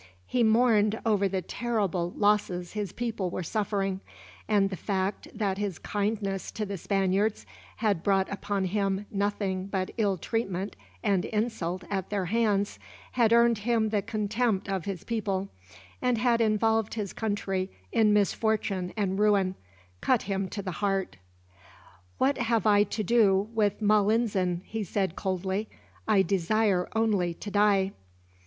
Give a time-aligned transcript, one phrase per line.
[0.25, 3.99] He mourned over the terrible losses his people were suffering;
[4.47, 9.91] and the fact that his kindness to the Spaniards had brought upon him nothing but
[9.99, 12.79] ill treatment and insult at their hands,
[13.11, 15.49] had earned him the contempt of his people,
[16.01, 19.53] and had involved his country in misfortune and ruin,
[20.01, 21.17] cut him to the heart.
[22.17, 25.69] "What have I to do with Malinzin?" he said coldly.
[26.07, 27.91] "I desire only to die."